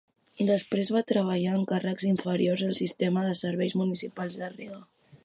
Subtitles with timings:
[0.45, 4.81] Després va treballar en càrrecs inferiors al sistema de serveis municipals de Riga.